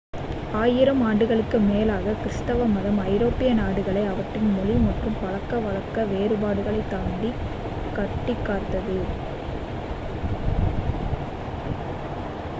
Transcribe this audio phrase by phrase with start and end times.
[0.53, 7.31] ஆயிரம் ஆண்டுகளுக்கு மேலாக கிருஸ்துவ மதம் ஐரோப்பிய நாடுகளை அவற்றின் மொழி மற்றும் பழக்கவழக்க வேறுபாடுகளைத் தாண்டி
[7.95, 8.97] கட்டிக்காத்தது